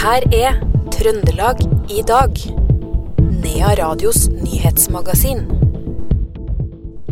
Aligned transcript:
her 0.00 0.24
er 0.32 0.54
Trøndelag 0.94 1.58
i 1.92 2.00
dag. 2.08 2.38
Nea 3.20 3.72
Radios 3.76 4.30
nyhetsmagasin. 4.32 5.42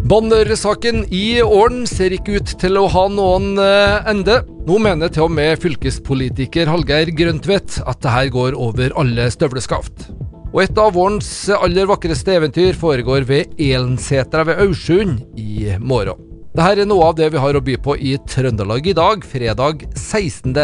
Bannersaken 0.09 1.03
i 1.13 1.43
Ålen 1.45 1.83
ser 1.89 2.15
ikke 2.17 2.39
ut 2.41 2.55
til 2.63 2.81
å 2.81 2.87
ha 2.89 3.03
noen 3.13 3.61
eh, 3.61 4.09
ende. 4.09 4.39
Nå 4.65 4.81
mener 4.81 5.13
til 5.13 5.27
og 5.27 5.35
med 5.37 5.61
fylkespolitiker 5.61 6.71
Hallgeir 6.73 7.13
Grøntvedt 7.13 7.83
at 7.85 8.01
det 8.05 8.15
her 8.15 8.33
går 8.33 8.57
over 8.57 8.97
alle 8.97 9.29
støvleskaft. 9.37 10.09
Og 10.55 10.63
et 10.65 10.81
av 10.81 10.97
vårens 10.97 11.29
aller 11.59 11.91
vakreste 11.91 12.39
eventyr 12.41 12.73
foregår 12.73 13.29
ved 13.29 13.53
Elensetra 13.61 14.49
ved 14.49 14.65
Aursund 14.65 15.27
i 15.37 15.75
morgen. 15.77 16.25
Dette 16.57 16.73
er 16.73 16.89
noe 16.89 17.13
av 17.13 17.21
det 17.21 17.29
vi 17.37 17.45
har 17.45 17.55
å 17.55 17.61
by 17.63 17.77
på 17.85 18.01
i 18.01 18.17
Trøndelag 18.33 18.89
i 18.89 18.97
dag, 18.97 19.29
fredag 19.29 19.85
16. 19.93 20.57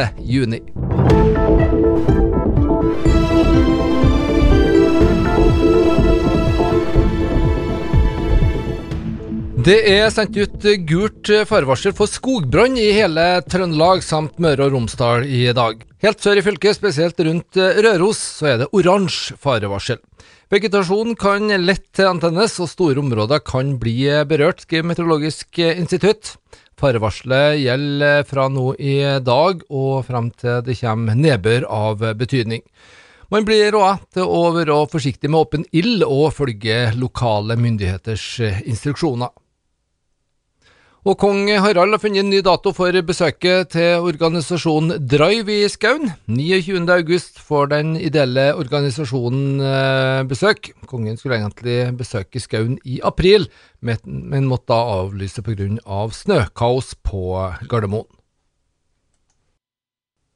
Det 9.64 9.78
er 9.88 10.10
sendt 10.12 10.34
ut 10.36 10.64
gult 10.84 11.30
farevarsel 11.48 11.94
for 11.96 12.10
skogbrann 12.10 12.74
i 12.76 12.90
hele 12.92 13.22
Trøndelag 13.48 14.02
samt 14.04 14.36
Møre 14.42 14.66
og 14.66 14.74
Romsdal 14.74 15.22
i 15.24 15.46
dag. 15.56 15.78
Helt 16.04 16.20
sør 16.20 16.36
i 16.36 16.42
fylket, 16.44 16.76
spesielt 16.76 17.22
rundt 17.24 17.56
Røros, 17.56 18.18
så 18.42 18.50
er 18.50 18.58
det 18.60 18.66
oransje 18.76 19.38
farevarsel. 19.40 20.02
Vegetasjonen 20.52 21.16
kan 21.16 21.48
lett 21.64 22.02
antennes, 22.04 22.58
og 22.60 22.68
store 22.68 23.00
områder 23.00 23.40
kan 23.40 23.70
bli 23.80 24.02
berørt, 24.28 24.60
skriver 24.66 24.90
Meteorologisk 24.90 25.62
institutt. 25.64 26.34
Farevarselet 26.76 27.62
gjelder 27.62 28.28
fra 28.28 28.50
nå 28.52 28.74
i 28.76 28.98
dag 29.24 29.62
og 29.70 30.04
frem 30.10 30.28
til 30.42 30.60
det 30.66 30.76
kommer 30.82 31.16
nedbør 31.16 31.64
av 31.72 32.04
betydning. 32.20 32.60
Man 33.32 33.48
blir 33.48 33.72
rådet 33.72 34.18
til 34.18 34.28
å 34.28 34.44
være 34.58 34.76
forsiktig 34.92 35.32
med 35.32 35.40
åpen 35.40 35.64
ild 35.72 36.04
og 36.04 36.34
følge 36.36 36.92
lokale 37.00 37.56
myndigheters 37.56 38.28
instruksjoner. 38.68 39.32
Og 41.04 41.18
kong 41.20 41.50
Harald 41.60 41.92
har 41.92 42.00
funnet 42.00 42.22
en 42.22 42.30
ny 42.32 42.38
dato 42.40 42.70
for 42.72 42.96
besøket 43.04 43.74
til 43.74 44.06
organisasjonen 44.08 45.02
Drive 45.04 45.52
i 45.52 45.66
Skaun. 45.68 46.08
29. 46.32 46.80
august 46.94 47.42
får 47.44 47.68
den 47.74 47.90
ideelle 48.00 48.46
organisasjonen 48.56 49.60
eh, 49.60 50.22
besøk. 50.30 50.70
Kongen 50.88 51.20
skulle 51.20 51.42
egentlig 51.42 51.92
besøke 52.00 52.40
Skaun 52.40 52.78
i 52.88 53.02
april, 53.04 53.50
men 53.84 54.48
måtte 54.48 54.72
da 54.72 54.80
avlyse 55.02 55.44
pga. 55.44 55.68
Av 55.84 56.16
snøkaos 56.16 56.94
på 57.04 57.36
Gardermoen. 57.68 58.08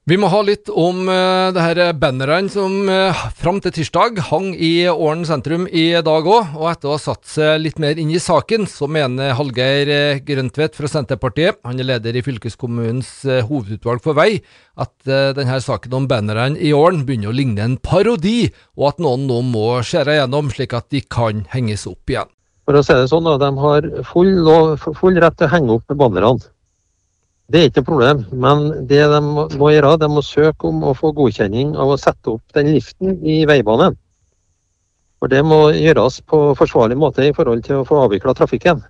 Vi 0.08 0.16
må 0.16 0.28
ha 0.32 0.38
litt 0.40 0.70
om 0.72 1.02
uh, 1.04 1.50
det 1.52 1.60
her 1.60 1.78
bannerne 2.00 2.48
som 2.48 2.86
uh, 2.88 3.18
fram 3.36 3.58
til 3.60 3.74
tirsdag 3.76 4.22
hang 4.30 4.54
i 4.54 4.86
Ålen 4.88 5.26
sentrum 5.28 5.66
i 5.68 5.90
dag 6.00 6.24
òg. 6.24 6.54
Og 6.56 6.64
etter 6.70 6.88
å 6.88 6.94
ha 6.94 7.02
satt 7.02 7.28
seg 7.28 7.58
litt 7.60 7.82
mer 7.82 8.00
inn 8.00 8.14
i 8.14 8.22
saken, 8.22 8.64
så 8.72 8.88
mener 8.88 9.34
Hallgeir 9.36 9.92
uh, 9.92 10.22
Grøntvedt 10.24 10.78
fra 10.80 10.88
Senterpartiet, 10.88 11.60
han 11.60 11.82
er 11.82 11.90
leder 11.90 12.16
i 12.16 12.24
fylkeskommunens 12.24 13.12
uh, 13.28 13.42
hovedutvalg 13.50 14.00
for 14.06 14.16
vei, 14.16 14.40
at 14.80 14.94
denne 15.36 15.58
saken 15.60 15.98
om 15.98 16.08
bannerne 16.08 16.56
i 16.56 16.70
Ålen 16.72 17.04
begynner 17.04 17.28
å 17.28 17.36
ligne 17.36 17.66
en 17.66 17.76
parodi, 17.76 18.46
og 18.78 18.94
at 18.94 19.02
noen 19.04 19.28
nå 19.28 19.42
må 19.44 19.70
skjære 19.84 20.16
igjennom 20.16 20.48
slik 20.54 20.76
at 20.78 20.88
de 20.94 21.02
kan 21.04 21.42
henges 21.52 21.84
opp 21.90 22.08
igjen. 22.08 22.30
For 22.64 22.78
å 22.78 22.84
si 22.86 22.96
det 22.96 23.10
sånn, 23.12 23.28
da, 23.28 23.36
De 23.42 23.50
har 23.60 23.90
full, 24.08 24.38
full 24.78 25.20
rett 25.20 25.36
til 25.36 25.50
å 25.50 25.52
henge 25.58 25.76
opp 25.76 25.98
bannerne. 26.00 26.38
Det 27.48 27.60
er 27.62 27.70
ikke 27.70 27.80
noe 27.80 27.88
problem, 27.88 28.18
men 28.44 28.66
det 28.90 29.00
de 29.08 29.18
må 29.24 29.70
gjøre, 29.72 29.94
de 30.02 30.08
må 30.12 30.20
søke 30.20 30.68
om 30.68 30.82
å 30.84 30.92
få 30.96 31.14
godkjenning 31.16 31.70
av 31.80 31.94
å 31.94 31.96
sette 31.96 32.34
opp 32.34 32.44
den 32.52 32.74
liften 32.74 33.22
i 33.24 33.38
veibanen. 33.48 33.96
For 35.16 35.32
det 35.32 35.40
må 35.48 35.70
gjøres 35.72 36.20
på 36.28 36.42
forsvarlig 36.58 36.98
måte 37.00 37.24
i 37.24 37.32
forhold 37.32 37.64
til 37.64 37.80
å 37.80 37.86
få 37.88 38.02
avvikla 38.04 38.36
trafikken. 38.36 38.84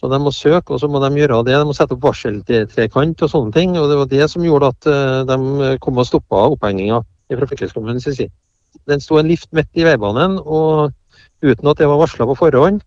Så 0.00 0.08
de 0.08 0.22
må 0.24 0.32
søke, 0.32 0.72
og 0.72 0.80
så 0.80 0.88
må 0.88 1.02
de 1.04 1.12
gjøre 1.20 1.42
det. 1.44 1.58
De 1.58 1.68
må 1.68 1.76
sette 1.76 1.98
opp 1.98 2.08
varseltrekant 2.08 3.22
og 3.26 3.32
sånne 3.34 3.52
ting. 3.52 3.76
Og 3.76 3.90
det 3.90 4.00
var 4.00 4.08
det 4.08 4.28
som 4.32 4.46
gjorde 4.46 4.72
at 4.72 4.90
de 5.28 5.72
kom 5.84 6.00
og 6.00 6.08
stoppa 6.08 6.46
opphenginga 6.54 7.02
fra 7.34 7.48
fylkeskommunens 7.50 8.08
side. 8.08 8.32
Den 8.88 9.04
sto 9.04 9.18
en 9.20 9.28
lift 9.28 9.50
midt 9.52 9.68
i 9.76 9.84
veibanen, 9.84 10.40
og 10.40 10.94
uten 11.44 11.68
at 11.68 11.76
det 11.82 11.90
var 11.92 12.00
varsla 12.00 12.24
på 12.30 12.38
forhånd, 12.40 12.80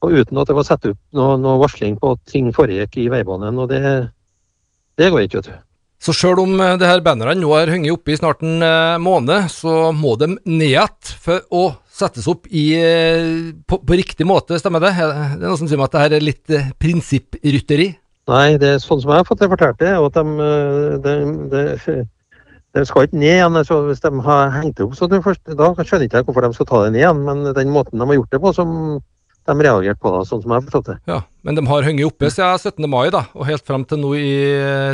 og 0.00 0.14
uten 0.16 0.40
at 0.40 0.48
det 0.48 0.56
var 0.56 0.66
satt 0.66 0.86
opp 0.88 0.98
noe, 1.16 1.36
noe 1.40 1.58
varsling 1.60 1.98
på 2.00 2.14
at 2.14 2.22
ting 2.30 2.48
foregikk 2.56 2.96
i 3.02 3.10
veibanen. 3.12 3.58
Og 3.60 3.68
det, 3.72 3.82
det 5.00 5.10
går 5.12 5.26
ikke, 5.26 5.42
vet 5.42 5.50
du. 5.50 5.58
Så 6.00 6.14
sjøl 6.16 6.40
om 6.40 6.54
det 6.80 6.88
her 6.88 7.02
bannerne 7.04 7.36
nå 7.36 7.50
har 7.52 7.68
hengt 7.68 7.92
oppe 7.92 8.14
i 8.14 8.16
snart 8.16 8.40
en 8.40 8.64
måned, 9.04 9.50
så 9.52 9.90
må 9.92 10.14
de 10.20 10.30
ned 10.38 10.70
igjen 10.70 11.10
for 11.20 11.44
å 11.52 11.64
settes 11.92 12.24
opp 12.30 12.48
i, 12.48 12.70
på, 13.68 13.80
på, 13.84 13.98
riktig 13.98 14.24
måte, 14.24 14.56
stemmer 14.56 14.80
det? 14.80 14.94
Det 14.96 15.10
er 15.10 15.42
noe 15.42 15.58
som 15.60 15.68
sier 15.68 15.76
meg 15.76 15.90
at 15.90 15.98
det 15.98 16.04
her 16.06 16.16
er 16.16 16.24
litt 16.24 16.54
prinsipprytteri? 16.80 17.90
Nei, 18.30 18.46
det 18.62 18.76
er 18.76 18.80
sånn 18.80 19.02
som 19.02 19.12
jeg 19.12 19.20
har 19.20 19.28
fått 19.28 19.42
det 19.42 19.50
fortalt, 19.52 19.78
det, 19.82 19.92
at 19.92 20.16
de, 20.16 20.48
de, 21.04 21.14
de, 21.52 22.00
de 22.76 22.84
skal 22.86 23.06
ikke 23.06 23.18
ned 23.18 23.34
igjen. 23.34 23.60
Altså, 23.60 23.80
hvis 23.88 24.02
de 24.04 24.12
har 24.26 24.52
hengt 24.54 24.82
opp, 24.84 24.96
så 24.96 25.08
det 25.10 25.22
først, 25.24 25.42
da 25.58 25.70
skjønner 25.76 26.06
ikke 26.06 26.20
jeg 26.20 26.28
hvorfor 26.28 26.46
de 26.46 26.52
skal 26.56 26.68
ta 26.70 26.82
det 26.84 26.92
ned 26.94 27.02
igjen. 27.02 27.22
Men 27.26 27.42
den 27.56 27.72
måten 27.74 27.98
de 27.98 28.06
har 28.06 28.20
gjort 28.20 28.36
det 28.36 28.42
på, 28.44 28.52
som 28.56 28.76
de 29.48 29.56
reagerte 29.64 30.00
på 30.02 30.12
det, 30.14 30.20
sånn 30.28 30.42
som 30.44 30.52
jeg 30.54 30.66
forstått 30.66 30.90
det. 30.90 30.98
Ja, 31.10 31.22
Men 31.46 31.56
de 31.56 31.64
har 31.66 31.86
hengt 31.86 32.04
oppe 32.06 32.30
siden 32.30 32.58
17. 32.58 32.90
mai, 32.90 33.08
da, 33.14 33.24
og 33.34 33.48
helt 33.48 33.64
frem 33.66 33.86
til 33.88 34.02
nå 34.02 34.12
i 34.18 34.30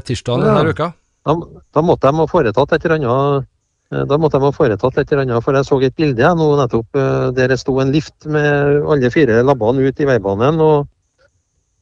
tirsdag 0.06 0.44
denne 0.44 0.62
ja. 0.62 0.72
uka? 0.72 0.90
Da, 1.26 1.34
da, 1.74 1.82
måtte 1.82 2.06
de 2.06 2.22
ha 2.22 2.26
foretatt 2.30 2.74
et 2.76 2.84
eller 2.86 3.00
annet 3.00 3.52
da 3.86 4.16
måtte 4.18 4.38
de 4.38 4.42
ha 4.42 4.50
foretatt 4.54 4.96
et 4.98 5.12
eller 5.12 5.22
annet, 5.22 5.44
for 5.46 5.54
jeg 5.54 5.66
så 5.66 5.76
et 5.86 5.94
bilde 5.94 6.22
jeg, 6.22 6.34
nå 6.38 6.46
nettopp 6.58 6.96
der 7.36 7.52
det 7.52 7.58
sto 7.60 7.76
en 7.78 7.92
lift 7.94 8.26
med 8.26 8.80
alle 8.82 9.10
fire 9.14 9.44
labbene 9.46 9.86
ut 9.86 10.00
i 10.02 10.08
veibanen. 10.08 10.58
og, 10.60 10.88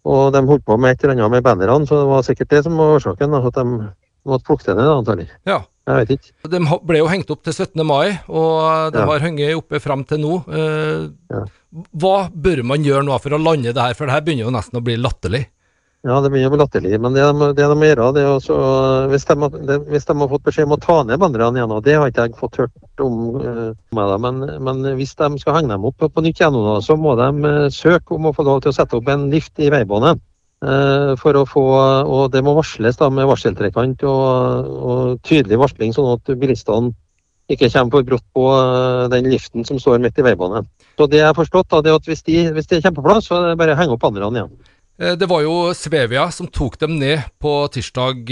og 0.04 0.32
de 0.34 0.42
holdt 0.44 0.66
på 0.68 0.76
med 0.76 0.92
et 0.92 1.04
eller 1.04 1.16
annet 1.16 1.32
med 1.32 1.46
bannerne, 1.46 1.86
så 1.88 2.02
det 2.02 2.10
var 2.10 2.26
sikkert 2.26 2.50
det 2.52 2.64
som 2.66 2.76
var 2.76 2.98
årsaken. 2.98 3.38
At 3.40 3.56
de 3.56 3.64
måtte 4.28 4.44
plukke 4.44 4.66
det 4.68 4.76
ned, 4.76 4.90
antagelig. 4.98 5.30
Ja. 5.48 5.62
Jeg 5.84 6.00
vet 6.00 6.12
ikke. 6.14 6.30
De 6.48 6.60
ble 6.88 7.00
jo 7.02 7.08
hengt 7.12 7.32
opp 7.34 7.42
til 7.44 7.52
17. 7.52 7.82
mai, 7.84 8.14
og 8.32 8.92
de 8.94 9.02
ja. 9.02 9.08
har 9.10 9.24
hengt 9.26 9.42
oppe 9.58 9.80
frem 9.84 10.04
til 10.08 10.22
nå. 10.22 10.38
Eh, 10.48 11.02
ja. 11.34 11.42
Hva 12.00 12.14
bør 12.30 12.62
man 12.64 12.86
gjøre 12.86 13.04
nå 13.04 13.18
for 13.20 13.36
å 13.36 13.40
lande 13.42 13.74
det 13.74 13.84
her, 13.84 13.98
for 13.98 14.08
det 14.08 14.16
her 14.16 14.24
begynner 14.24 14.48
jo 14.48 14.54
nesten 14.54 14.80
å 14.80 14.84
bli 14.84 14.96
latterlig? 14.96 15.44
Ja, 16.04 16.18
det 16.20 16.30
begynner 16.32 16.50
å 16.50 16.54
bli 16.54 16.60
latterlig. 16.60 16.96
Men 17.00 17.16
det 17.16 17.24
de, 17.24 17.50
det 17.56 17.68
de 17.68 17.76
må 17.80 17.88
gjøre, 17.88 18.08
det 18.16 18.24
er 18.24 18.32
også 18.32 18.56
hvis 19.12 19.24
de, 19.28 19.78
hvis 19.90 20.08
de 20.08 20.16
har 20.20 20.32
fått 20.32 20.48
beskjed 20.48 20.68
om 20.68 20.76
å 20.76 20.80
ta 20.80 20.98
ned 21.04 21.20
bannerne 21.20 21.60
igjen, 21.60 21.72
og 21.72 21.86
det 21.86 21.96
har 21.96 22.12
ikke 22.12 22.26
jeg 22.28 22.36
fått 22.40 22.60
hørt 22.60 23.04
om, 23.04 23.38
uh, 23.40 24.16
men, 24.24 24.44
men, 24.64 24.84
hvis 25.00 25.16
de 25.20 25.30
skal 25.40 25.58
henge 25.58 25.72
dem 25.72 25.88
opp 25.88 26.04
på 26.04 26.24
nytt 26.24 26.40
igjen, 26.40 26.60
så 26.84 26.96
må 27.00 27.16
de 27.20 27.28
uh, 27.44 27.68
søke 27.72 28.16
om 28.16 28.28
å 28.28 28.34
få 28.36 28.44
lov 28.48 28.64
til 28.64 28.72
å 28.72 28.76
sette 28.76 29.00
opp 29.00 29.08
en 29.12 29.30
lift 29.32 29.60
i 29.60 29.72
veibanen. 29.72 30.20
Uh, 30.64 31.12
for 31.20 31.36
å 31.36 31.44
få, 31.44 31.62
og 32.08 32.30
Det 32.32 32.40
må 32.44 32.54
varsles 32.56 32.96
da 32.96 33.10
med 33.12 33.26
varseltrekant 33.28 34.04
og, 34.08 34.68
og 34.70 35.00
tydelig 35.26 35.58
varsling, 35.60 35.92
sånn 35.92 36.14
at 36.14 36.30
bilistene 36.40 36.94
ikke 37.52 37.68
kommer 37.68 37.98
for 37.98 38.06
brått 38.08 38.24
på 38.32 38.44
den 39.12 39.26
liften 39.28 39.66
som 39.68 39.76
står 39.76 40.00
midt 40.00 40.16
i 40.16 40.24
veibanen. 40.24 40.64
Så 40.96 41.08
det 41.10 41.20
jeg 41.20 41.28
har 41.28 41.36
forstått, 41.36 41.68
da, 41.74 41.82
det 41.84 41.92
er 41.92 41.98
at 41.98 42.08
hvis 42.08 42.24
de, 42.24 42.38
hvis 42.56 42.70
de 42.70 42.78
kommer 42.80 43.02
på 43.02 43.04
plass, 43.10 43.28
så 43.28 43.36
er 43.36 43.50
det 43.50 43.58
bare 43.60 43.74
å 43.74 43.80
henge 43.82 43.96
opp 43.98 44.06
bannerne 44.06 44.40
igjen. 44.40 44.54
Det 44.94 45.26
var 45.26 45.42
jo 45.42 45.54
Svevia 45.74 46.28
som 46.30 46.46
tok 46.46 46.78
dem 46.78 46.94
ned 47.00 47.24
på 47.42 47.52
tirsdag. 47.74 48.28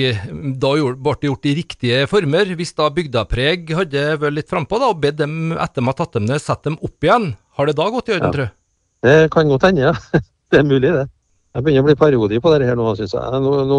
Da 0.63 0.73
ble 0.79 1.15
det 1.19 1.29
gjort 1.29 1.49
i 1.51 1.55
riktige 1.59 2.05
former. 2.09 2.53
Hvis 2.57 2.73
da 2.79 2.87
bygdapreg 2.95 3.73
hadde 3.75 4.05
vært 4.23 4.37
litt 4.39 4.53
frampå 4.53 4.79
og 4.79 5.01
bedt 5.03 5.19
dem 5.19 5.57
etter 5.57 5.91
at 5.91 5.99
tatt 5.99 6.15
dem 6.17 6.29
ned, 6.31 6.41
sette 6.41 6.71
dem 6.71 6.79
opp 6.79 7.03
igjen, 7.03 7.33
har 7.59 7.69
det 7.69 7.77
da 7.77 7.89
gått 7.91 8.09
i 8.13 8.15
orden, 8.15 8.29
ja. 8.29 8.33
tror 8.37 8.47
du? 8.47 8.61
Det 9.03 9.17
kan 9.35 9.51
godt 9.51 9.67
hende, 9.67 9.91
ja. 9.91 10.23
Det 10.53 10.61
er 10.61 10.69
mulig, 10.69 10.93
det. 10.95 11.07
Jeg 11.53 11.65
begynner 11.67 11.85
å 11.85 11.89
bli 11.91 11.99
parodi 12.01 12.39
på 12.41 12.51
dette 12.55 12.65
her 12.65 12.79
nå, 12.81 12.87
syns 12.97 13.13
jeg. 13.13 13.41
Nå, 13.45 13.53
nå 13.69 13.79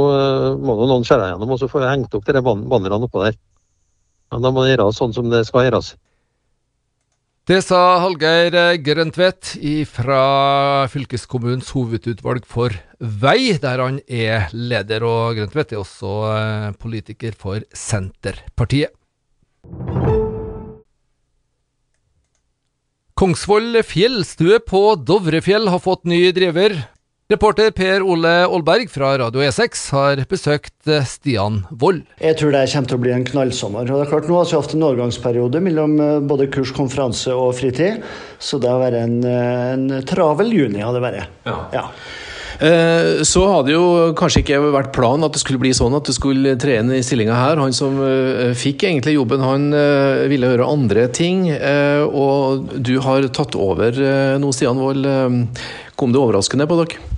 må 0.62 0.76
noen 0.86 1.06
skjære 1.08 1.32
gjennom 1.32 1.56
og 1.56 1.62
så 1.62 1.70
få 1.72 1.82
hengt 1.82 2.14
opp 2.14 2.28
de 2.30 2.42
bannerne 2.46 3.08
oppå 3.08 3.24
der. 3.24 3.38
Men 4.34 4.46
da 4.46 4.52
må 4.54 4.66
det 4.66 4.76
gjøres 4.76 5.00
sånn 5.02 5.16
som 5.16 5.30
det 5.34 5.42
skal 5.50 5.68
gjøres. 5.68 5.96
Det 7.50 7.58
sa 7.66 8.00
Hallgeir 8.00 8.78
Grøntvedt 8.80 9.58
fra 9.92 10.22
fylkeskommunens 10.94 11.74
hovedutvalg 11.76 12.46
for 12.48 12.78
vei, 13.02 13.58
der 13.60 13.82
han 13.84 14.00
er 14.08 14.48
leder. 14.54 15.04
Og 15.04 15.42
Grøntvedt 15.42 15.74
er 15.74 15.82
også 15.82 16.14
politiker 16.80 17.36
for 17.36 17.66
Senterpartiet. 17.76 18.94
Kongsvoll 23.20 23.82
fjellstue 23.86 24.62
på 24.64 24.88
Dovrefjell 25.04 25.68
har 25.74 25.84
fått 25.84 26.08
ny 26.08 26.30
driver. 26.36 26.80
Reporter 27.32 27.72
Per 27.72 28.04
Ole 28.04 28.32
Aalberg 28.44 28.90
fra 28.92 29.14
Radio 29.16 29.40
E6 29.48 29.86
har 29.96 30.20
besøkt 30.28 30.90
eh, 30.92 31.06
Stian 31.08 31.62
Wold. 31.72 32.02
Jeg 32.20 32.36
tror 32.36 32.52
det 32.52 32.66
kommer 32.74 32.90
til 32.92 32.98
å 32.98 33.04
bli 33.06 33.14
en 33.16 33.24
knallsommer. 33.30 33.88
og 33.88 34.02
det 34.02 34.04
er 34.04 34.10
klart 34.10 34.28
Nå 34.28 34.42
har 34.42 34.50
vi 34.50 34.58
hatt 34.60 34.74
en 34.76 34.84
overgangsperiode 34.90 35.62
mellom 35.64 35.94
eh, 36.04 36.18
både 36.20 36.50
kurs, 36.52 36.74
konferanse 36.76 37.32
og 37.32 37.54
fritid, 37.56 38.04
så 38.44 38.60
det 38.60 38.68
har 38.68 38.84
vært 38.84 39.00
en, 39.06 39.16
eh, 39.24 39.70
en 39.72 40.04
travel 40.10 40.52
juni. 40.52 40.82
har 40.84 40.92
det 40.92 41.04
vært. 41.06 41.32
Ja. 41.48 41.56
ja. 41.72 41.86
Eh, 42.60 43.24
så 43.24 43.46
hadde 43.54 43.72
jo 43.72 43.88
kanskje 44.20 44.44
ikke 44.44 44.60
vært 44.76 44.92
planen 45.00 45.24
at 45.24 45.40
det 45.40 45.46
skulle 45.46 45.64
bli 45.64 45.72
sånn 45.80 45.96
at 45.96 46.04
du 46.04 46.12
skulle 46.18 46.58
tre 46.60 46.76
inn 46.82 46.92
i 46.92 47.00
stillinga 47.08 47.40
her. 47.40 47.64
Han 47.64 47.72
som 47.72 48.04
fikk 48.60 48.84
egentlig 48.90 49.16
jobben, 49.16 49.48
han 49.48 49.72
ville 50.28 50.52
gjøre 50.52 50.68
andre 50.76 51.08
ting. 51.08 51.48
Og 52.12 52.68
du 52.84 52.98
har 53.08 53.32
tatt 53.32 53.56
over 53.56 53.96
nå, 54.44 54.52
Stian 54.52 54.84
Wold. 54.84 55.08
Kom 55.96 56.12
det 56.12 56.20
overraskende 56.20 56.68
på 56.68 56.84
dere? 56.84 57.13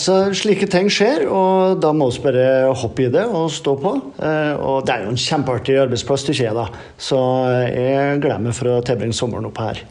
Så 0.00 0.14
slike 0.32 0.64
ting 0.72 0.86
skjer, 0.88 1.26
og 1.28 1.76
da 1.84 1.90
må 1.92 2.06
vi 2.14 2.22
bare 2.24 2.72
hoppe 2.72 3.04
i 3.04 3.10
det 3.12 3.26
og 3.28 3.50
stå 3.52 3.74
på. 3.82 3.90
Og 4.16 4.78
det 4.88 4.94
er 4.94 5.04
jo 5.04 5.10
en 5.12 5.20
kjempeartig 5.20 5.76
arbeidsplass 5.82 6.24
til 6.24 6.38
Skje, 6.38 6.54
da. 6.56 6.64
Så 6.96 7.18
jeg 7.68 8.22
gleder 8.24 8.40
meg 8.46 8.56
for 8.56 8.72
å 8.72 8.78
tilbringe 8.86 9.16
sommeren 9.16 9.50
oppe 9.50 9.68
her. 9.68 9.82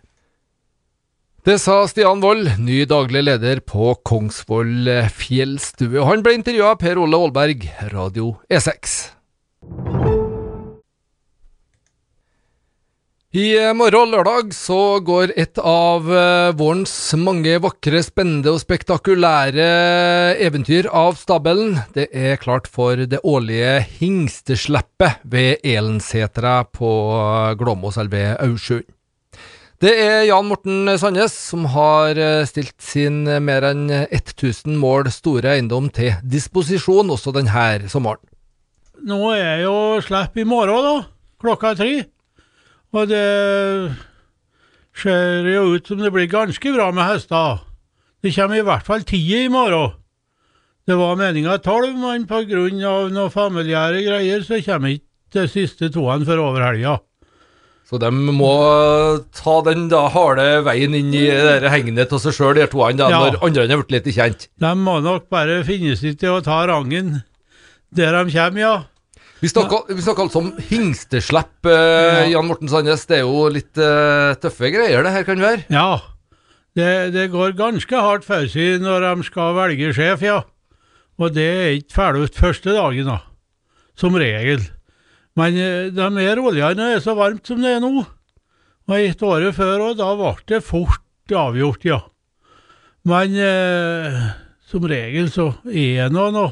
Det 1.46 1.60
sa 1.62 1.82
Stian 1.92 2.24
Wold, 2.24 2.56
ny 2.64 2.86
daglig 2.90 3.22
leder 3.28 3.62
på 3.68 3.94
Kongsvoll 4.08 4.88
fjellstue. 5.14 6.02
Han 6.10 6.24
ble 6.26 6.40
intervjua 6.40 6.74
av 6.74 6.80
Per 6.82 7.02
Ole 7.04 7.20
Aalberg, 7.20 7.68
Radio 7.94 8.38
E6. 8.50 8.96
I 13.34 13.56
morgen 13.74 14.12
lørdag 14.14 14.52
så 14.54 15.00
går 15.02 15.32
et 15.42 15.58
av 15.58 16.06
eh, 16.06 16.52
vårens 16.54 16.92
mange 17.18 17.56
vakre, 17.64 18.04
spennende 18.06 18.52
og 18.54 18.60
spektakulære 18.62 19.66
eventyr 20.38 20.86
av 20.94 21.18
stabelen. 21.18 21.80
Det 21.98 22.12
er 22.14 22.38
klart 22.38 22.70
for 22.70 22.94
det 22.94 23.24
årlige 23.26 23.80
hingstesleppet 23.98 25.26
ved 25.26 25.66
Elensetra 25.66 26.60
på 26.78 26.94
Glåmos 27.58 27.98
eller 27.98 28.14
ved 28.14 28.46
Aursund. 28.46 28.86
Det 29.82 29.96
er 29.98 30.28
Jan 30.30 30.54
Morten 30.54 30.94
Sandnes 31.02 31.34
som 31.34 31.66
har 31.74 32.14
eh, 32.14 32.46
stilt 32.46 32.78
sin 32.86 33.24
mer 33.26 33.66
enn 33.74 33.88
1000 34.14 34.78
mål 34.78 35.10
store 35.10 35.56
eiendom 35.58 35.90
til 35.90 36.22
disposisjon 36.22 37.10
også 37.18 37.34
denne 37.34 37.90
sommeren. 37.90 38.22
Nå 39.02 39.24
er 39.34 39.66
jo 39.66 39.78
slipp 40.06 40.38
i 40.38 40.46
morgen, 40.46 40.86
da. 40.86 40.98
Klokka 41.42 41.74
tre. 41.82 41.96
Og 42.94 43.10
det 43.10 43.26
ser 44.94 45.48
jo 45.50 45.74
ut 45.74 45.88
som 45.90 46.02
det 46.02 46.12
blir 46.14 46.30
ganske 46.30 46.74
bra 46.76 46.92
med 46.94 47.10
hester. 47.10 47.64
Det 48.24 48.34
kommer 48.36 48.62
i 48.62 48.66
hvert 48.66 48.86
fall 48.88 49.06
ti 49.08 49.20
i 49.36 49.48
morgen. 49.52 49.98
Det 50.84 50.98
var 51.00 51.16
meninga 51.16 51.58
tolv, 51.64 51.96
men 51.96 52.28
pga. 52.28 52.68
noen 52.76 53.32
familiære 53.32 54.04
greier 54.04 54.44
så 54.44 54.60
kommer 54.66 54.98
ikke 54.98 55.40
de 55.40 55.48
siste 55.50 55.90
toene 55.90 56.28
før 56.28 56.44
over 56.44 56.66
helga. 56.66 57.00
Så 57.88 58.00
de 58.00 58.10
må 58.12 58.54
ta 59.36 59.58
den 59.68 59.88
da 59.92 60.06
harde 60.12 60.46
veien 60.66 60.96
inn 60.98 61.12
i 61.14 61.26
det 61.28 61.72
hegnet 61.72 62.10
til 62.12 62.22
seg 62.22 62.36
sjøl, 62.36 62.56
de 62.58 62.68
toene, 62.72 62.98
da, 63.00 63.10
ja. 63.12 63.20
når 63.20 63.40
andre 63.44 63.68
har 63.68 63.84
blitt 63.84 64.08
litt 64.08 64.16
kjent. 64.16 64.48
De 64.60 64.72
må 64.80 65.00
nok 65.04 65.28
bare 65.34 65.62
finne 65.68 65.96
seg 66.00 66.20
til 66.22 66.38
å 66.38 66.44
ta 66.46 66.64
rangen 66.70 67.22
der 67.94 68.16
de 68.18 68.34
kommer, 68.34 68.62
ja. 68.62 68.76
Vi 69.44 69.50
snakker, 69.52 69.90
altså 69.92 70.40
om 70.40 70.54
hingsteslepp, 70.70 71.68
eh, 71.68 72.30
Jan 72.32 72.48
Morten 72.48 72.70
Sandnes. 72.72 73.02
Det 73.10 73.18
er 73.18 73.26
jo 73.26 73.50
litt 73.52 73.76
eh, 73.76 74.36
tøffe 74.40 74.70
greier 74.72 75.04
det 75.04 75.12
her 75.12 75.26
kan 75.28 75.42
være? 75.44 75.66
Ja, 75.68 76.00
det, 76.80 77.12
det, 77.12 77.26
går 77.34 77.52
ganske 77.58 78.04
hardt 78.06 78.24
for 78.24 78.48
seg 78.48 78.80
når 78.80 79.04
de 79.04 79.26
skal 79.28 79.58
velge 79.58 79.90
sjef, 79.98 80.24
ja. 80.24 80.38
Og 81.20 81.34
det 81.36 81.44
er 81.44 81.76
ikke 81.76 81.98
ferdig 81.98 82.22
ut 82.24 82.40
første 82.40 82.72
dagen, 82.72 83.10
da. 83.12 83.18
Som 84.00 84.16
regel. 84.16 84.64
Men 85.36 85.60
eh, 85.60 85.90
de 85.92 86.08
er 86.24 86.40
roligere 86.40 86.78
når 86.80 86.94
det 86.94 87.02
er 87.02 87.04
så 87.04 87.16
varmt 87.20 87.44
som 87.52 87.60
det 87.60 87.74
er 87.76 87.84
nå. 87.84 88.06
Og 88.88 88.96
et 88.96 89.26
året 89.28 89.58
før, 89.58 89.90
og 89.90 90.00
da 90.00 90.08
ble 90.22 90.32
det 90.54 90.62
fort 90.64 91.36
avgjort, 91.36 91.84
ja. 91.84 92.00
Men 93.04 93.36
eh, 93.36 94.24
som 94.72 94.88
regel 94.88 95.28
så 95.36 95.50
er 95.68 96.08
det 96.08 96.16
noe 96.16 96.48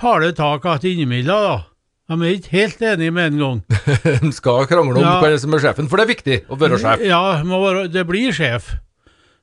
harde 0.00 0.32
tak 0.40 0.64
igjen 0.78 1.04
innimellom, 1.04 1.44
da. 1.50 1.60
De 2.10 2.18
er 2.18 2.36
ikke 2.36 2.56
helt 2.56 2.82
enige 2.82 3.14
med 3.14 3.32
en 3.32 3.42
gang. 3.42 3.58
de 4.24 4.32
skal 4.34 4.66
krangle 4.70 4.98
om 4.98 5.04
ja. 5.04 5.18
hvem 5.22 5.36
som 5.38 5.54
er 5.54 5.62
sjefen, 5.62 5.90
for 5.90 6.00
det 6.00 6.06
er 6.06 6.12
viktig 6.12 6.38
å 6.50 6.58
være 6.58 6.80
sjef. 6.82 7.04
Ja, 7.06 7.22
være, 7.46 7.86
det 7.92 8.06
blir 8.08 8.34
sjef. 8.36 8.72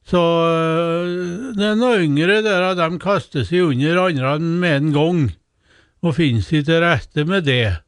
Så 0.09 0.19
er 0.19 1.77
noen 1.77 2.07
yngre 2.07 2.39
der 2.45 2.71
de 2.77 2.89
kaster 3.01 3.45
seg 3.47 3.71
under 3.71 4.03
andre 4.07 4.33
med 4.39 4.75
en 4.75 4.91
gang, 4.95 5.21
og 6.03 6.17
finner 6.17 6.43
seg 6.45 6.67
til 6.67 6.83
rette 6.83 7.25
med 7.29 7.47
det. 7.47 7.79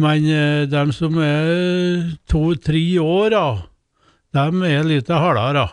Men 0.00 0.24
eh, 0.30 0.62
de 0.70 0.84
som 0.96 1.18
er 1.20 2.14
to-tre 2.30 2.84
år, 3.02 3.34
da, 3.34 3.44
de 4.38 4.70
er 4.70 4.86
litt 4.86 5.10
hardere. 5.10 5.66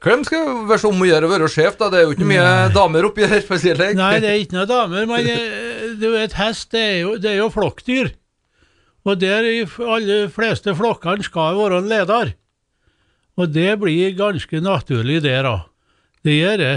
Hvem 0.00 0.22
skal 0.24 0.62
være 0.68 0.80
så 0.80 0.88
om 0.88 1.02
å 1.04 1.06
gjøre 1.08 1.28
å 1.28 1.30
være 1.34 1.48
sjef, 1.52 1.76
da? 1.76 1.90
Det 1.92 1.98
er 2.00 2.06
jo 2.06 2.14
ikke 2.14 2.28
mye 2.28 2.44
damer 2.72 3.04
oppi 3.10 3.26
her, 3.28 3.42
for 3.44 3.58
å 3.58 3.60
si 3.60 3.74
det 3.76 3.90
Nei, 3.98 4.14
det 4.22 4.30
er 4.30 4.38
ikke 4.40 4.56
noen 4.56 4.70
damer, 4.70 5.04
men 5.10 5.28
eh, 5.28 5.58
du 6.00 6.10
vet, 6.14 6.36
hest 6.38 6.70
det 6.74 6.82
er 6.82 6.98
jo, 7.04 7.16
det 7.20 7.34
er 7.34 7.40
jo 7.42 7.50
flokkdyr. 7.52 8.12
Og 9.08 9.20
der 9.20 9.46
i 9.48 9.64
alle 9.64 10.22
fleste 10.32 10.74
flokkene 10.76 11.24
skal 11.24 11.56
være 11.56 11.80
en 11.80 11.90
leder. 11.90 12.32
Og 13.40 13.52
det 13.52 13.74
blir 13.80 14.16
ganske 14.18 14.60
naturlig 14.60 15.22
der, 15.24 15.46
da. 15.46 15.56
Det 16.24 16.34
gjør 16.36 16.58
det. 16.60 16.74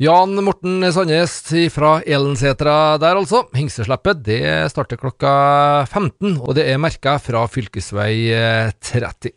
Jan 0.00 0.32
Morten 0.42 0.80
Sandnes 0.94 1.34
fra 1.74 1.98
Elensetra 2.02 2.96
der, 2.98 3.20
altså. 3.20 3.44
Hingsesleppet 3.54 4.24
det 4.26 4.40
starter 4.72 4.98
klokka 4.98 5.34
15, 5.84 6.40
og 6.40 6.56
det 6.56 6.66
er 6.72 6.80
merka 6.80 7.18
fra 7.20 7.44
fylkesvei 7.52 8.32
30. 8.80 9.36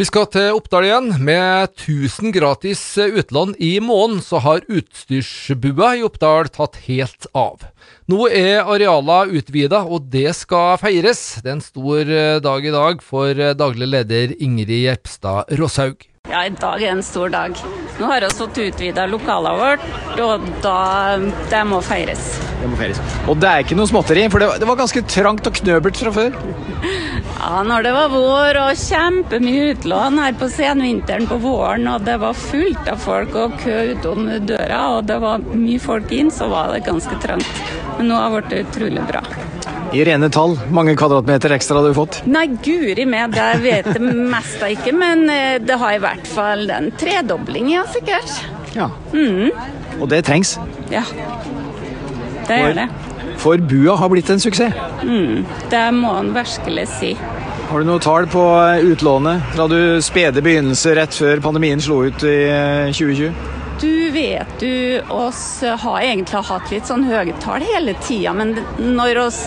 Vi 0.00 0.06
skal 0.08 0.24
til 0.32 0.54
Oppdal 0.56 0.86
igjen. 0.86 1.08
Med 1.20 1.74
1000 1.74 2.32
gratis 2.32 2.80
utlån 3.04 3.50
i 3.60 3.74
måneden, 3.84 4.22
så 4.24 4.40
har 4.40 4.62
utstyrsbua 4.64 5.90
i 5.98 6.06
Oppdal 6.06 6.48
tatt 6.48 6.78
helt 6.86 7.28
av. 7.36 7.66
Nå 8.08 8.30
er 8.32 8.62
arealene 8.62 9.36
utvida, 9.36 9.82
og 9.84 10.08
det 10.08 10.32
skal 10.38 10.80
feires. 10.80 11.20
Det 11.44 11.52
er 11.52 11.58
en 11.58 11.60
stor 11.66 12.14
dag 12.40 12.64
i 12.64 12.72
dag 12.72 13.04
for 13.04 13.44
daglig 13.60 13.92
leder 13.92 14.32
Ingrid 14.40 14.72
Jepstad 14.86 15.52
Råshaug. 15.60 16.08
Ja, 16.32 16.46
i 16.48 16.56
dag 16.56 16.80
er 16.80 16.96
en 16.96 17.04
stor 17.04 17.28
dag. 17.36 17.60
Nå 18.00 18.08
har 18.08 18.24
vi 18.24 18.28
fått 18.32 18.58
utvida 18.58 19.04
lokalet 19.10 19.58
vårt, 19.60 19.82
og 20.24 20.46
da 20.64 20.76
det 21.50 21.60
må 21.68 21.82
feires. 21.84 22.30
Det 22.62 22.70
må 22.70 22.78
feires. 22.80 23.00
Og 23.28 23.36
det 23.40 23.50
er 23.50 23.64
ikke 23.64 23.76
noe 23.76 23.90
småtteri, 23.90 24.22
for 24.32 24.40
det 24.40 24.48
var, 24.48 24.62
det 24.62 24.68
var 24.70 24.78
ganske 24.80 25.02
trangt 25.04 25.50
og 25.50 25.58
knøbelt 25.60 26.00
fra 26.00 26.12
før? 26.16 26.38
Ja, 27.40 27.60
når 27.66 27.84
det 27.84 27.92
var 27.96 28.14
vår 28.14 28.60
og 28.62 28.80
kjempemye 28.80 29.74
utlån 29.74 30.18
her 30.22 30.40
på 30.40 30.48
senvinteren 30.52 31.28
på 31.28 31.40
våren, 31.44 31.88
og 31.92 32.08
det 32.08 32.16
var 32.24 32.40
fullt 32.40 32.88
av 32.88 33.04
folk 33.04 33.36
og 33.36 33.60
kø 33.60 33.76
utom 33.92 34.32
døra, 34.48 34.80
og 34.96 35.04
det 35.12 35.20
var 35.20 35.44
mye 35.52 35.80
folk 35.80 36.12
inn, 36.16 36.32
så 36.32 36.48
var 36.52 36.72
det 36.72 36.86
ganske 36.88 37.20
trangt. 37.20 37.64
Men 37.98 38.08
nå 38.08 38.16
har 38.16 38.32
det 38.32 38.48
blitt 38.48 38.72
utrolig 38.72 39.04
bra. 39.12 39.24
I 39.90 40.04
rene 40.06 40.28
tall, 40.30 40.54
mange 40.70 40.94
kvadratmeter 40.98 41.50
ekstra 41.56 41.80
har 41.80 41.88
du 41.90 41.96
fått? 41.96 42.20
Nei, 42.30 42.44
guri 42.62 43.06
meg, 43.10 43.32
det 43.34 43.48
vet 43.64 43.88
jeg 43.90 44.02
mest 44.04 44.62
av 44.62 44.70
ikke. 44.70 44.94
Men 44.94 45.24
eh, 45.32 45.58
det 45.62 45.78
har 45.80 45.96
i 45.96 46.02
hvert 46.02 46.30
fall 46.30 46.70
en 46.70 46.90
tredobling, 47.00 47.72
ja, 47.74 47.82
sikkert. 47.90 48.36
Ja. 48.76 48.90
Mm. 49.10 49.50
Og 49.98 50.06
det 50.12 50.22
trengs? 50.28 50.54
Ja, 50.94 51.02
det 52.46 52.60
gjør 52.60 52.76
det. 52.84 52.88
For 53.40 53.62
bua 53.64 53.96
har 53.96 54.10
blitt 54.12 54.30
en 54.30 54.40
suksess? 54.42 54.74
Mm, 55.02 55.46
det 55.72 55.84
må 55.96 56.12
en 56.18 56.34
virkelig 56.36 56.86
si. 56.94 57.14
Har 57.70 57.80
du 57.80 57.86
noe 57.86 58.02
tall 58.02 58.26
på 58.30 58.42
utlånet 58.92 59.54
fra 59.54 59.66
du 59.70 60.02
spede 60.02 60.42
begynnelse 60.42 60.94
rett 60.98 61.14
før 61.14 61.42
pandemien 61.42 61.80
slo 61.82 62.02
ut 62.06 62.24
i 62.26 62.36
2020? 62.90 63.26
Eh, 63.30 63.56
du 63.80 64.10
vet 64.12 64.58
du, 64.60 65.00
oss 65.08 65.62
har 65.64 66.00
egentlig 66.02 66.42
hatt 66.50 66.72
litt 66.72 66.88
sånn 66.90 67.06
høye 67.08 67.32
tall 67.40 67.64
hele 67.64 67.94
tida, 68.04 68.34
men 68.36 68.58
når 68.76 69.22
oss 69.22 69.38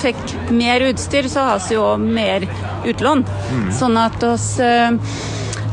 fikk 0.00 0.50
mer 0.50 0.80
utstyr, 0.90 1.28
så 1.28 1.48
har 1.50 1.62
vi 1.68 1.76
jo 1.76 1.86
mer 2.00 2.48
utlån. 2.84 3.24
Mm. 3.52 3.70
Sånn 3.74 3.96
at 4.00 4.22
oss 4.26 4.48
eh, 4.62 4.92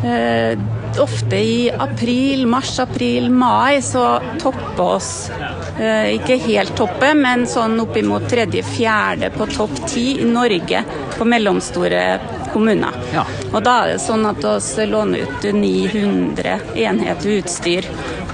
eh, 0.06 0.60
ofte 1.00 1.36
i 1.36 1.72
april, 1.72 2.46
mars, 2.48 2.80
april, 2.80 3.30
mai 3.30 3.82
så 3.82 4.20
topper 4.42 4.84
oss 4.84 5.32
eh, 5.80 6.16
ikke 6.18 6.40
helt 6.46 6.76
toppe, 6.78 7.14
men 7.18 7.48
sånn 7.48 7.80
oppimot 7.84 8.28
tredje-fjerde 8.32 9.32
på 9.36 9.48
topp 9.56 9.84
ti 9.88 10.06
i 10.22 10.28
Norge 10.28 10.84
på 11.18 11.28
mellomstore 11.28 12.04
kommuner. 12.52 12.96
Ja. 13.14 13.26
Og 13.52 13.62
da 13.64 13.78
er 13.84 13.94
det 13.94 14.04
sånn 14.04 14.26
at 14.28 14.44
vi 14.44 14.88
låner 14.90 15.28
ut 15.28 15.48
900 15.56 16.58
enheter 16.76 17.38
utstyr 17.38 17.88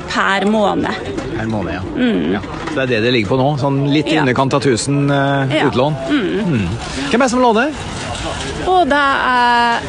per 0.10 0.48
måned. 0.50 1.12
Per 1.38 1.46
måned, 1.52 1.74
ja. 1.74 1.84
Mm. 1.96 2.34
ja. 2.34 2.42
Så 2.70 2.76
det 2.76 2.84
er 2.84 2.92
det 2.96 3.04
det 3.08 3.14
ligger 3.18 3.36
på 3.36 3.40
nå? 3.42 3.52
Sånn 3.62 3.84
litt 3.92 4.10
i 4.12 4.18
ja. 4.18 4.26
underkant 4.26 4.58
av 4.58 4.66
1000 4.66 5.12
uh, 5.12 5.56
utlån? 5.68 6.02
Mm. 6.10 6.52
Mm. 6.54 6.68
Hvem 7.12 7.22
er 7.22 7.26
det 7.26 7.32
som 7.36 7.44
låner? 7.44 7.80
Og 8.68 8.90
det 8.90 9.06
er 9.30 9.88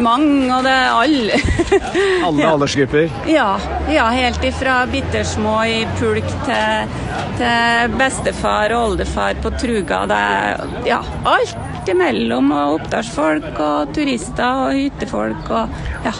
mange, 0.00 0.48
og 0.54 0.64
det 0.64 0.72
er 0.72 0.88
alle. 0.94 1.38
alle 2.26 2.42
ja. 2.42 2.52
aldersgrupper? 2.54 3.10
Ja, 3.30 3.50
ja, 3.92 4.08
helt 4.14 4.44
ifra 4.46 4.80
bittersmå 4.90 5.56
i 5.68 5.78
pulk 5.98 6.30
til, 6.46 6.94
til 7.40 7.96
bestefar 8.00 8.74
og 8.76 8.92
oldefar 8.92 9.40
på 9.42 9.52
truga. 9.60 10.04
Det 10.10 10.20
er 10.20 10.76
ja, 10.88 11.00
alt 11.28 11.90
imellom. 11.90 12.52
Og 12.54 12.80
oppdalsfolk 12.80 13.52
og 13.56 13.94
turister 13.96 14.66
og 14.66 14.76
hyttefolk 14.78 15.50
og 15.56 15.80
ja. 16.06 16.14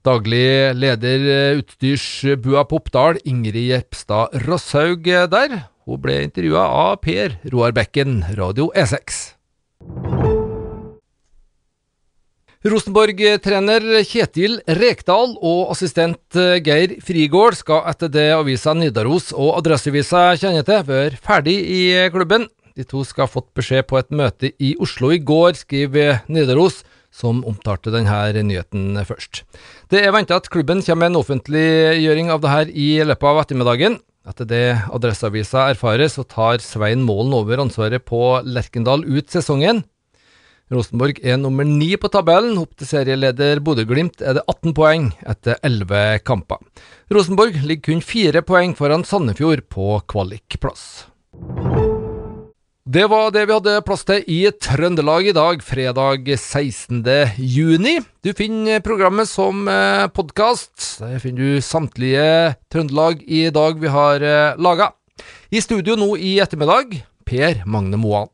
Daglig 0.00 0.72
leder 0.80 1.58
utstyrs 1.58 2.04
utstyrsbua 2.24 2.62
på 2.64 2.78
Oppdal, 2.80 3.18
Ingrid 3.28 3.66
Jepstad 3.68 4.32
Rosshaug, 4.46 5.04
eh, 5.04 5.26
der. 5.28 5.66
Hun 5.84 6.00
ble 6.00 6.22
intervjua 6.24 6.62
av 6.64 7.02
Per 7.04 7.36
Roar 7.52 7.74
Bekken, 7.76 8.22
Radio 8.32 8.70
E6. 8.72 9.34
Rosenborg-trener 12.64 13.84
Kjetil 14.08 14.62
Rekdal 14.64 15.36
og 15.36 15.74
assistent 15.74 16.36
eh, 16.36 16.62
Geir 16.64 16.96
Frigård 17.04 17.58
skal 17.60 17.84
etter 17.92 18.08
det 18.08 18.30
avisa 18.38 18.72
Nidaros 18.72 19.34
og 19.36 19.58
Adresseavisa 19.58 20.30
kjenner 20.40 20.64
til, 20.64 20.80
være 20.88 21.20
ferdig 21.20 21.58
i 21.60 21.82
klubben. 22.08 22.48
De 22.72 22.88
to 22.88 23.04
skal 23.04 23.28
ha 23.28 23.34
fått 23.34 23.52
beskjed 23.52 23.84
på 23.84 24.00
et 24.00 24.08
møte 24.16 24.54
i 24.56 24.72
Oslo 24.80 25.12
i 25.12 25.20
går, 25.20 25.60
skriver 25.60 26.22
Nidaros 26.32 26.80
som 27.10 27.42
omtalte 27.48 27.92
denne 27.92 28.44
nyheten 28.46 28.98
først. 29.06 29.42
Det 29.90 30.02
er 30.04 30.14
venta 30.14 30.38
at 30.38 30.48
klubben 30.52 30.82
kommer 30.86 31.04
med 31.04 31.12
en 31.12 31.20
offentliggjøring 31.20 32.30
av 32.30 32.42
det 32.42 32.54
her 32.54 32.72
i 32.72 32.90
løpet 33.04 33.30
av 33.30 33.42
ettermiddagen. 33.44 33.98
Etter 34.30 34.46
det 34.46 34.64
Adresseavisa 34.92 35.70
erfarer, 35.72 36.10
så 36.12 36.26
tar 36.28 36.60
Svein 36.62 37.02
Målen 37.06 37.32
over 37.34 37.62
ansvaret 37.62 38.04
på 38.06 38.40
Lerkendal 38.44 39.06
ut 39.08 39.32
sesongen. 39.32 39.82
Rosenborg 40.70 41.18
er 41.26 41.40
nummer 41.40 41.66
ni 41.66 41.96
på 41.98 42.10
tabellen. 42.12 42.58
Opp 42.60 42.76
til 42.78 42.86
serieleder 42.86 43.58
Bodø-Glimt 43.64 44.22
er 44.22 44.38
det 44.38 44.44
18 44.46 44.76
poeng 44.76 45.08
etter 45.26 45.58
11 45.66 46.22
kamper. 46.22 46.62
Rosenborg 47.10 47.58
ligger 47.64 47.88
kun 47.90 48.04
fire 48.06 48.44
poeng 48.46 48.76
foran 48.78 49.06
Sandefjord 49.08 49.66
på 49.72 49.96
kvalikplass. 50.06 50.86
Det 52.90 53.04
var 53.06 53.28
det 53.30 53.44
vi 53.46 53.54
hadde 53.54 53.82
plass 53.86 54.00
til 54.08 54.24
i 54.26 54.38
Trøndelag 54.50 55.28
i 55.30 55.34
dag, 55.36 55.60
fredag 55.62 56.24
16. 56.32 57.04
juni. 57.38 57.92
Du 58.24 58.32
finner 58.34 58.82
programmet 58.82 59.30
som 59.30 59.68
eh, 59.70 60.08
podkast. 60.10 60.72
Der 60.98 61.20
finner 61.22 61.38
du 61.38 61.62
samtlige 61.62 62.56
Trøndelag 62.72 63.22
i 63.22 63.44
dag 63.54 63.78
vi 63.78 63.94
har 63.94 64.26
eh, 64.26 64.58
laga. 64.58 64.90
I 65.54 65.62
studio 65.62 65.94
nå 66.00 66.16
i 66.18 66.40
ettermiddag, 66.42 66.98
Per 67.30 67.62
Magne 67.62 68.00
Moan. 68.00 68.32